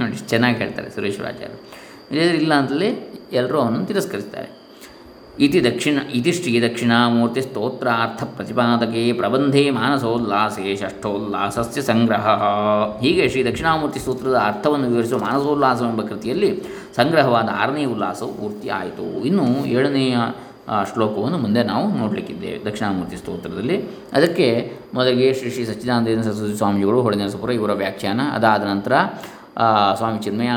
ನೋಡಿ, 0.00 0.16
ಚೆನ್ನಾಗಿ 0.16 0.56
ಹೇಳ್ತಾರೆ 0.56 0.90
ಸುರೇಶ್ವರಾಚಾರ್ಯರು 0.90 1.82
ಇಲ್ಲದ್ರೆ 2.10 2.36
ಇಲ್ಲ 2.36 2.54
ಅಂತಲೇ 2.54 2.88
ಎಲ್ಲರೂ 3.32 3.60
ಅವನನ್ನು 3.60 3.86
ತಿರಸ್ಕರಿಸ್ತಾರೆ. 3.86 4.61
ಇತಿ 5.40 5.64
ದಕ್ಷಿಣ 5.64 5.98
ಇತಿ 6.14 6.32
ಶ್ರೀ 6.32 6.60
ದಕ್ಷಿಣಾಮೂರ್ತಿ 6.60 7.42
ಸ್ತೋತ್ರಾರ್ಥ 7.42 8.24
ಪ್ರತಿಪಾದಕೆ 8.24 9.12
ಪ್ರಬಂಧೆ 9.12 9.70
ಮಾನಸೋಲ್ಲಾಸೆ 9.70 10.76
ಷಷ್ಠೋಲ್ಲಾಸಸ್ಯ 10.76 11.82
ಸಂಗ್ರಹ 11.82 12.28
ಹೀಗೆ 13.00 13.28
ಶ್ರೀ 13.28 13.44
ದಕ್ಷಿಣಾಮೂರ್ತಿ 13.44 14.00
ಸೂತ್ರದ 14.00 14.34
ಅರ್ಥವನ್ನು 14.34 14.88
ವಿವರಿಸುವ 14.88 15.18
ಮಾನಸೋಲ್ಲಾಸವೆಂಬ 15.18 16.02
ಕೃತಿಯಲ್ಲಿ 16.02 16.62
ಸಂಗ್ರಹವಾದ 16.96 17.48
ಆರನೇ 17.56 17.84
ಉಲ್ಲಾಸವು 17.84 18.32
ಪೂರ್ತಿ 18.32 18.68
ಆಯಿತು. 18.68 19.24
ಇನ್ನು 19.24 19.66
ಏಳನೆಯ 19.66 20.16
ಶ್ಲೋಕವನ್ನು 20.92 21.38
ಮುಂದೆ 21.38 21.62
ನಾವು 21.62 21.98
ನೋಡಲಿಕ್ಕಿದ್ದೇವೆ 21.98 22.64
ದಕ್ಷಿಣಾಮೂರ್ತಿ 22.64 23.16
ಸ್ತೋತ್ರದಲ್ಲಿ. 23.16 23.82
ಅದಕ್ಕೆ 24.12 24.72
ಮೊದಲಿಗೆ 24.94 25.34
ಶ್ರೀ 25.34 25.50
ಶ್ರೀ 25.50 25.64
ಸಚ್ಚಿದಾನಂದ 25.64 26.22
ಸರಸ್ವತಿ 26.22 26.56
ಸ್ವಾಮಿಗಳು 26.56 27.52
ಇವರ 27.52 27.72
ವ್ಯಾಖ್ಯಾನ. 27.72 28.20
ಅದಾದ 28.34 28.62
ನಂತರ 28.62 28.92
ಸ್ವಾಮಿ 29.96 30.18
ಚಿನ್ಮಯ 30.18 30.48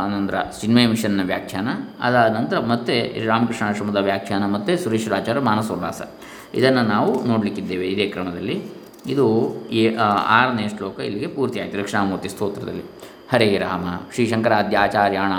ಆನಂದರ 0.00 0.34
ಚಿನ್ಮಯ 0.60 0.86
ಮಿಷನ್ನ 0.86 1.20
ವ್ಯಾಖ್ಯಾನ. 1.24 1.68
ಅದಾದ 2.00 2.36
ನಂತರ 2.36 2.60
ಮತ್ತೆ 2.60 3.24
ರಾಮಕೃಷ್ಣಾಶ್ರಮದ 3.26 3.96
ವ್ಯಾಖ್ಯಾನ 3.96 4.46
ಮತ್ತು 4.46 4.78
ಸುರೇಶ್ವರಾಚಾರ್ಯ 4.84 5.40
ಮಾನಸೋಲ್ಲಾಸ. 5.40 6.02
ಇದನ್ನು 6.54 6.82
ನಾವು 6.82 7.24
ನೋಡಲಿಕ್ಕಿದ್ದೇವೆ 7.24 7.86
ಇದೇ 7.86 8.06
ಕ್ರಮದಲ್ಲಿ 8.06 8.62
ಇದು 9.06 9.54
ಎ 9.70 9.96
ಆರನೇ 10.26 10.68
ಶ್ಲೋಕ 10.68 11.00
ಇಲ್ಲಿಗೆ 11.00 11.26
ಪೂರ್ತಿ 11.26 11.60
ಆಯಿತು 11.60 11.78
ದಕ್ಷಿಣಾಮೂರ್ತಿ 11.78 12.28
ಸ್ತೋತ್ರದಲ್ಲಿ. 12.28 12.82
ಹರೇ 13.32 13.58
ರಾಮ, 13.58 13.84
ಶ್ರೀ 14.14 14.26
ಶಂಕರಾದ್ಯಾಚಾರ್ಯಾಣ 14.26 15.32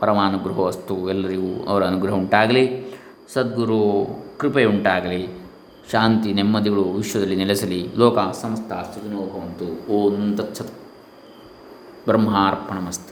ಪರಮಾನುಗ್ರಹವಸ್ತು 0.00 1.10
ಎಲ್ಲರಿಗೂ 1.10 1.64
ಅವರ 1.68 1.84
ಅನುಗ್ರಹ 1.84 2.12
ಉಂಟಾಗಲಿ. 2.12 2.96
ಸದ್ಗುರು, 3.32 4.06
ಕೃಪೆ 4.38 4.64
ಉಂಟಾಗಲಿ. 4.64 5.28
ಶಾಂತಿ 5.92 6.32
ನೆಮ್ಮದಿಗಳು 6.32 6.82
ವಿಶ್ವದಲ್ಲಿ 6.82 7.36
ನೆಲೆಸಲಿ. 7.36 7.88
ಲೋಕ 7.96 8.18
ಸಮಸ್ತ 8.18 8.72
ಸುಖಿನೋ 8.72 9.16
ಭವಂತು 9.16 9.92
ಓಂ 9.92 10.36
ತತ್ಸತ್. 10.36 10.85
ಬ್ರಹ್ಮಾರ್ಪಣಮಸ್ತು. 12.06 13.05